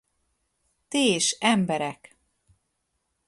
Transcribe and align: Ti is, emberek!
Ti 0.89 1.01
is, 1.17 1.27
emberek! 1.53 2.03